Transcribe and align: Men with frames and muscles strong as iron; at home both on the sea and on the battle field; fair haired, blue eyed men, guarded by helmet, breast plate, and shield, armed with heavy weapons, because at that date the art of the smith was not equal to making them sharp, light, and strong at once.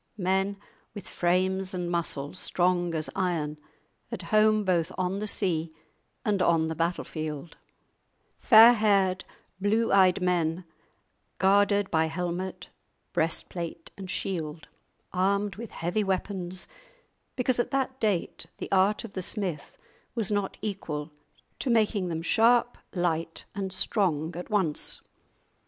Men 0.17 0.57
with 0.95 1.07
frames 1.07 1.75
and 1.75 1.91
muscles 1.91 2.39
strong 2.39 2.95
as 2.95 3.07
iron; 3.15 3.59
at 4.11 4.23
home 4.33 4.63
both 4.65 4.91
on 4.97 5.19
the 5.19 5.27
sea 5.27 5.75
and 6.25 6.41
on 6.41 6.69
the 6.69 6.75
battle 6.75 7.03
field; 7.03 7.55
fair 8.39 8.73
haired, 8.73 9.23
blue 9.59 9.91
eyed 9.93 10.19
men, 10.19 10.65
guarded 11.37 11.91
by 11.91 12.07
helmet, 12.07 12.69
breast 13.13 13.47
plate, 13.47 13.91
and 13.95 14.09
shield, 14.09 14.67
armed 15.13 15.57
with 15.57 15.69
heavy 15.69 16.03
weapons, 16.03 16.67
because 17.35 17.59
at 17.59 17.69
that 17.69 17.99
date 17.99 18.47
the 18.57 18.71
art 18.71 19.03
of 19.03 19.13
the 19.13 19.21
smith 19.21 19.77
was 20.15 20.31
not 20.31 20.57
equal 20.63 21.11
to 21.59 21.69
making 21.69 22.09
them 22.09 22.23
sharp, 22.23 22.75
light, 22.95 23.45
and 23.53 23.71
strong 23.71 24.35
at 24.35 24.49
once. 24.49 25.01